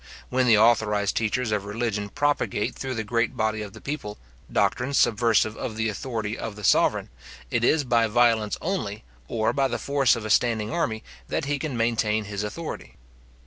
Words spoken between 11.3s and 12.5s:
he can maintain his